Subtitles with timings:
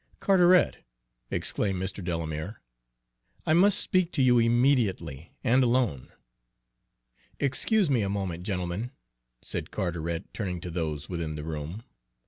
[0.19, 0.77] "Carteret,"
[1.29, 2.03] exclaimed Mr.
[2.03, 2.63] Delamere,
[3.45, 6.11] "I must speak to you immediately, and alone."
[7.39, 8.89] "Excuse me a moment, gentlemen,"
[9.43, 11.83] said Carteret, turning to those within the room.